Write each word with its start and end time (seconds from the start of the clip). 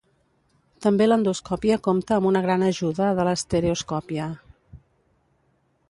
També 0.85 1.07
l'endoscòpia 1.07 1.77
compta 1.89 2.17
amb 2.17 2.29
una 2.31 2.43
gran 2.47 2.65
ajuda 2.71 3.13
de 3.21 3.27
l'estereoscòpia. 3.29 4.35